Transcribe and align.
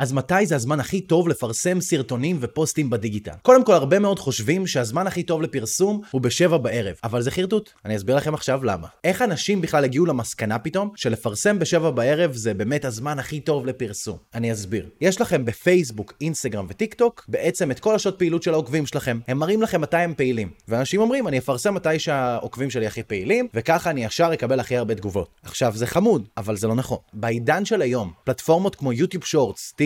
אז 0.00 0.12
מתי 0.12 0.46
זה 0.46 0.56
הזמן 0.56 0.80
הכי 0.80 1.00
טוב 1.00 1.28
לפרסם 1.28 1.80
סרטונים 1.80 2.36
ופוסטים 2.40 2.90
בדיגיטל? 2.90 3.32
קודם 3.42 3.64
כל, 3.64 3.72
הרבה 3.72 3.98
מאוד 3.98 4.18
חושבים 4.18 4.66
שהזמן 4.66 5.06
הכי 5.06 5.22
טוב 5.22 5.42
לפרסום 5.42 6.00
הוא 6.10 6.20
בשבע 6.20 6.56
בערב, 6.56 6.94
אבל 7.04 7.22
זה 7.22 7.30
חרטוט. 7.30 7.70
אני 7.84 7.96
אסביר 7.96 8.16
לכם 8.16 8.34
עכשיו 8.34 8.64
למה. 8.64 8.86
איך 9.04 9.22
אנשים 9.22 9.60
בכלל 9.60 9.84
הגיעו 9.84 10.06
למסקנה 10.06 10.58
פתאום 10.58 10.90
שלפרסם 10.96 11.58
בשבע 11.58 11.90
בערב 11.90 12.32
זה 12.32 12.54
באמת 12.54 12.84
הזמן 12.84 13.18
הכי 13.18 13.40
טוב 13.40 13.66
לפרסום? 13.66 14.16
אני 14.34 14.52
אסביר. 14.52 14.88
יש 15.00 15.20
לכם 15.20 15.44
בפייסבוק, 15.44 16.12
אינסטגרם 16.20 16.66
וטיק 16.68 16.94
טוק 16.94 17.24
בעצם 17.28 17.70
את 17.70 17.80
כל 17.80 17.94
השעות 17.94 18.18
פעילות 18.18 18.42
של 18.42 18.52
העוקבים 18.52 18.86
שלכם. 18.86 19.18
הם 19.28 19.38
מראים 19.38 19.62
לכם 19.62 19.80
מתי 19.80 19.96
הם 19.96 20.14
פעילים. 20.14 20.50
ואנשים 20.68 21.00
אומרים, 21.00 21.28
אני 21.28 21.38
אפרסם 21.38 21.74
מתי 21.74 21.98
שהעוקבים 21.98 22.70
שלי 22.70 22.86
הכי 22.86 23.02
פעילים, 23.02 23.48
וככה 23.54 23.90
אני 23.90 24.04
ישר 24.04 24.30
אקבל 24.32 24.60
הכי 24.60 24.76
הרבה 24.76 24.94
תגובות. 24.94 25.28
עכשיו, 25.42 25.72
זה 25.76 25.86
חמוד, 25.86 26.28
אבל 26.36 26.56
זה 26.56 26.66
לא 26.66 26.74
נכון. 26.74 26.98
בעידן 27.12 27.64
של 27.64 27.82
היום, 27.82 28.12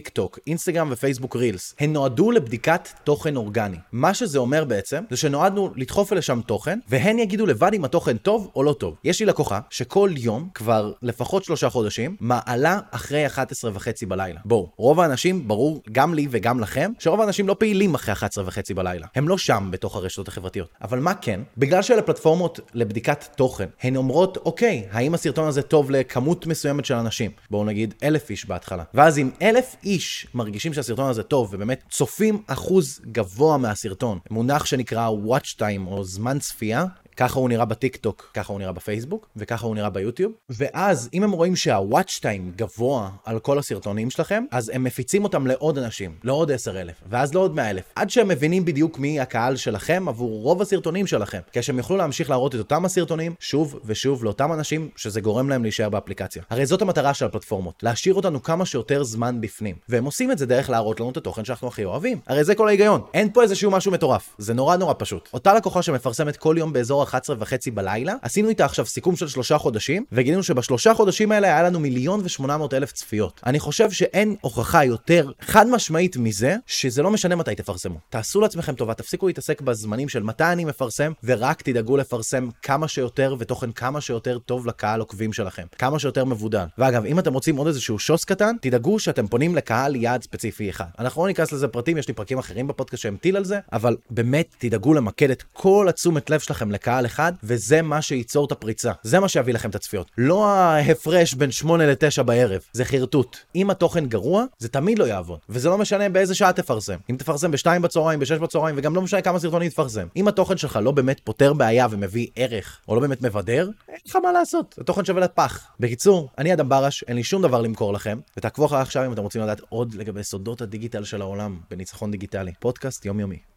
טיק 0.00 0.08
טוק, 0.08 0.38
אינסטגרם 0.46 0.88
ופייסבוק 0.92 1.36
רילס, 1.36 1.74
הן 1.80 1.92
נועדו 1.92 2.30
לבדיקת 2.30 2.88
תוכן 3.04 3.36
אורגני. 3.36 3.76
מה 3.92 4.14
שזה 4.14 4.38
אומר 4.38 4.64
בעצם, 4.64 5.02
זה 5.10 5.16
שנועדנו 5.16 5.70
לדחוף 5.76 6.12
לשם 6.12 6.40
תוכן, 6.46 6.78
והן 6.88 7.18
יגידו 7.18 7.46
לבד 7.46 7.70
אם 7.74 7.84
התוכן 7.84 8.16
טוב 8.16 8.50
או 8.56 8.62
לא 8.62 8.72
טוב. 8.72 8.94
יש 9.04 9.20
לי 9.20 9.26
לקוחה 9.26 9.60
שכל 9.70 10.10
יום, 10.16 10.48
כבר 10.54 10.92
לפחות 11.02 11.44
שלושה 11.44 11.70
חודשים, 11.70 12.16
מעלה 12.20 12.78
אחרי 12.90 13.26
11 13.26 13.70
וחצי 13.74 14.06
בלילה. 14.06 14.40
בואו, 14.44 14.70
רוב 14.76 15.00
האנשים, 15.00 15.48
ברור, 15.48 15.82
גם 15.92 16.14
לי 16.14 16.26
וגם 16.30 16.60
לכם, 16.60 16.92
שרוב 16.98 17.20
האנשים 17.20 17.48
לא 17.48 17.56
פעילים 17.58 17.94
אחרי 17.94 18.12
11 18.12 18.44
וחצי 18.46 18.74
בלילה. 18.74 19.06
הם 19.14 19.28
לא 19.28 19.38
שם 19.38 19.68
בתוך 19.70 19.96
הרשתות 19.96 20.28
החברתיות. 20.28 20.68
אבל 20.82 20.98
מה 20.98 21.14
כן? 21.14 21.40
בגלל 21.58 21.82
שאלה 21.82 22.02
פלטפורמות 22.02 22.60
לבדיקת 22.74 23.24
תוכן, 23.36 23.68
הן 23.82 23.96
אומרות, 23.96 24.36
אוקיי, 24.36 24.86
האם 24.92 25.14
הסרטון 25.14 25.48
הזה 25.48 25.62
טוב 25.62 25.90
לכמות 25.90 26.46
מסוימת 26.46 26.84
של 26.84 26.94
אנשים? 26.94 27.30
בואו 27.50 27.64
נגיד 27.64 27.94
אלף 28.02 28.30
איש 28.30 28.46
בהתחלה. 28.46 28.84
ואז 28.94 29.18
אם 29.18 29.30
אלף 29.42 29.76
איש 29.90 30.26
מרגישים 30.34 30.74
שהסרטון 30.74 31.10
הזה 31.10 31.22
טוב, 31.22 31.48
ובאמת 31.52 31.84
צופים 31.90 32.42
אחוז 32.46 33.00
גבוה 33.12 33.58
מהסרטון, 33.58 34.18
מונח 34.30 34.64
שנקרא 34.66 35.08
watch 35.26 35.56
time 35.58 35.86
או 35.86 36.04
זמן 36.04 36.38
צפייה, 36.38 36.84
ככה 37.20 37.38
הוא 37.38 37.48
נראה 37.48 37.64
בטיקטוק, 37.64 38.30
ככה 38.34 38.52
הוא 38.52 38.60
נראה 38.60 38.72
בפייסבוק, 38.72 39.28
וככה 39.36 39.66
הוא 39.66 39.74
נראה 39.74 39.90
ביוטיוב. 39.90 40.32
ואז, 40.50 41.08
אם 41.14 41.22
הם 41.22 41.30
רואים 41.30 41.56
שה-watch 41.56 42.20
time 42.20 42.56
גבוה 42.56 43.10
על 43.24 43.38
כל 43.38 43.58
הסרטונים 43.58 44.10
שלכם, 44.10 44.44
אז 44.50 44.68
הם 44.68 44.84
מפיצים 44.84 45.24
אותם 45.24 45.46
לעוד 45.46 45.78
אנשים, 45.78 46.14
לעוד 46.24 46.50
10,000, 46.50 46.94
ואז 47.08 47.34
לעוד 47.34 47.54
100,000, 47.54 47.84
עד 47.94 48.10
שהם 48.10 48.28
מבינים 48.28 48.64
בדיוק 48.64 48.98
מי 48.98 49.20
הקהל 49.20 49.56
שלכם 49.56 50.04
עבור 50.08 50.42
רוב 50.42 50.62
הסרטונים 50.62 51.06
שלכם, 51.06 51.40
כדי 51.52 51.62
שהם 51.62 51.78
יוכלו 51.78 51.96
להמשיך 51.96 52.30
להראות 52.30 52.54
את 52.54 52.58
אותם 52.58 52.84
הסרטונים 52.84 53.34
שוב 53.40 53.80
ושוב 53.84 54.24
לאותם 54.24 54.52
אנשים 54.52 54.88
שזה 54.96 55.20
גורם 55.20 55.48
להם 55.48 55.62
להישאר 55.62 55.88
באפליקציה. 55.88 56.42
הרי 56.50 56.66
זאת 56.66 56.82
המטרה 56.82 57.14
של 57.14 57.24
הפלטפורמות, 57.24 57.74
להשאיר 57.82 58.14
אותנו 58.14 58.42
כמה 58.42 58.66
שיותר 58.66 59.04
זמן 59.04 59.40
בפנים. 59.40 59.76
והם 59.88 60.04
עושים 60.04 60.32
את 60.32 60.38
זה 60.38 60.46
דרך 60.46 60.70
להראות 60.70 61.00
לנו 61.00 61.10
את 61.10 61.16
התוכן 61.16 61.44
שאנחנו 61.44 61.68
הכי 61.68 61.84
אוהבים. 61.84 62.20
הרי 62.26 62.44
זה 62.44 62.54
כל 62.54 62.68
ההיגיון. 62.68 63.00
אין 63.14 63.32
פה 63.32 63.42
איזשהו 63.42 63.70
משהו 63.70 63.92
מטורף. 63.92 64.34
זה 64.38 64.54
נורא 64.54 64.76
נורא 64.76 64.94
פשוט. 64.98 65.28
אותה 65.34 65.54
לקוחה 65.54 65.82
שמפרסמת 65.82 66.36
כל 66.36 66.54
יום 66.58 66.72
באזור 66.72 67.02
11 67.02 67.36
וחצי 67.38 67.70
בלילה, 67.70 68.14
עשינו 68.22 68.48
איתה 68.48 68.64
עכשיו 68.64 68.86
סיכום 68.86 69.16
של 69.16 69.28
שלושה 69.28 69.58
חודשים, 69.58 70.04
וגילינו 70.12 70.42
שבשלושה 70.42 70.94
חודשים 70.94 71.32
האלה 71.32 71.46
היה 71.46 71.62
לנו 71.62 71.80
מיליון 71.80 72.20
ושמונה 72.24 72.56
מאות 72.56 72.74
אלף 72.74 72.92
צפיות. 72.92 73.40
אני 73.46 73.60
חושב 73.60 73.90
שאין 73.90 74.36
הוכחה 74.40 74.84
יותר 74.84 75.30
חד 75.40 75.66
משמעית 75.66 76.16
מזה, 76.16 76.56
שזה 76.66 77.02
לא 77.02 77.10
משנה 77.10 77.36
מתי 77.36 77.54
תפרסמו. 77.54 77.98
תעשו 78.08 78.40
לעצמכם 78.40 78.74
טובה, 78.74 78.94
תפסיקו 78.94 79.26
להתעסק 79.26 79.60
בזמנים 79.60 80.08
של 80.08 80.22
מתי 80.22 80.44
אני 80.44 80.64
מפרסם, 80.64 81.12
ורק 81.24 81.62
תדאגו 81.62 81.96
לפרסם 81.96 82.48
כמה 82.62 82.88
שיותר 82.88 83.36
ותוכן 83.38 83.72
כמה 83.72 84.00
שיותר 84.00 84.38
טוב 84.38 84.66
לקהל 84.66 85.00
עוקבים 85.00 85.32
שלכם. 85.32 85.62
כמה 85.78 85.98
שיותר 85.98 86.24
מבודל. 86.24 86.64
ואגב, 86.78 87.04
אם 87.04 87.18
אתם 87.18 87.32
רוצים 87.32 87.56
עוד 87.56 87.66
איזשהו 87.66 87.98
שוס 87.98 88.24
קטן, 88.24 88.56
תדאגו 88.60 88.98
שאתם 88.98 89.26
פונים 89.26 89.56
לקהל 89.70 89.96
יעד 89.96 90.22
ספציפי 90.22 90.70
אחד. 90.70 90.84
אנחנו 90.98 91.22
לא 91.22 91.28
ניכנס 91.28 91.52
לזה 91.52 91.68
פרטים, 91.68 91.98
יש 91.98 92.08
לי 92.08 92.14
פרקים 92.14 92.38
אחרים 92.38 92.66
בפודקאסט 92.66 93.02
שהם 93.02 93.16
טיל 93.20 93.36
על 93.36 93.44
זה, 93.44 93.58
אבל 93.72 93.96
באמת 94.10 94.54
תדאגו 94.58 94.94
למקד 94.94 95.30
את 95.30 95.42
כל 95.52 95.86
התשומת 95.88 96.30
לב 96.30 96.40
שלכם 96.40 96.70
לקהל 96.70 97.06
אחד, 97.06 97.32
וזה 97.42 97.82
מה 97.82 98.02
שייצור 98.02 98.44
את 98.44 98.52
הפריצה. 98.52 98.92
זה 99.02 99.20
מה 99.20 99.28
שיביא 99.28 99.54
לכם 99.54 99.70
את 99.70 99.74
הצפיות. 99.74 100.10
לא 100.18 100.46
ההפרש 100.48 101.34
בין 101.34 101.50
8 101.50 101.86
ל-9 101.86 102.22
בערב, 102.22 102.60
זה 102.72 102.84
חרטוט. 102.84 103.36
אם 103.54 103.70
התוכן 103.70 104.06
גרוע, 104.06 104.44
זה 104.58 104.68
תמיד 104.68 104.98
לא 104.98 105.04
יעבוד. 105.04 105.38
וזה 105.48 105.68
לא 105.68 105.78
משנה 105.78 106.08
באיזה 106.08 106.34
שעה 106.34 106.52
תפרסם. 106.52 106.96
אם 107.10 107.16
תפרסם 107.16 107.50
ב-2 107.50 107.78
בצהריים, 107.82 108.20
ב-6 108.20 108.38
בצהריים, 108.38 108.74
וגם 108.78 108.94
לא 108.94 109.02
משנה 109.02 109.22
כמה 109.22 109.38
סרטונים 109.38 109.70
תפרסם. 109.70 110.06
אם 110.16 110.28
התוכן 110.28 110.56
שלך 110.56 110.78
לא 110.82 110.90
באמת 110.90 111.20
פותר 111.24 111.52
בעיה 111.52 111.86
ומביא 111.90 112.26
ערך, 112.36 112.78
או 112.88 112.94
לא 112.94 113.00
באמת 113.00 113.22
מבדר, 113.22 113.68
לך 114.06 114.16
מה 114.16 114.32
לעשות. 114.32 114.78
התוכן 114.80 115.04
שווה 115.04 115.20
לפח. 115.20 115.66
בקיצור, 115.80 116.30
אני 116.38 116.52
אדם 116.52 116.68
ברש, 116.68 117.02
אין 117.02 117.16
לי 117.16 117.24
שום 117.24 117.42
דבר 117.42 117.60
למכור 117.60 117.92
לכם, 117.92 118.20
ותעקבו 118.36 118.66
אחריי 118.66 118.82
עכשיו 118.82 119.06
אם 119.06 119.12
אתם 119.12 119.22
רוצים 119.22 119.42
לדעת 119.42 119.60
עוד 119.68 119.94
לגבי 119.94 120.22
סודות 120.22 120.60
הדיגיטל 120.60 121.04
של 121.04 121.20
העולם 121.20 121.60
בניצחון 121.70 122.10
דיגיטלי. 122.10 122.52
פודקאסט 122.60 123.04
יומיומי. 123.04 123.49